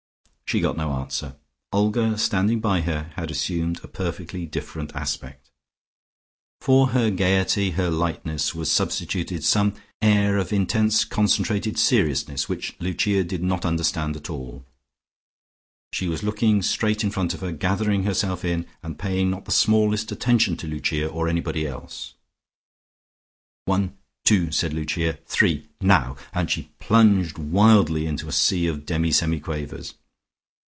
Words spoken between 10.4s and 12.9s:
intense concentrated seriousness which